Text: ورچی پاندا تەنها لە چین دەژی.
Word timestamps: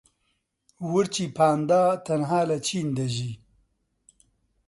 ورچی 0.91 1.25
پاندا 1.37 1.83
تەنها 2.05 2.41
لە 2.49 2.57
چین 2.67 2.87
دەژی. 2.97 3.33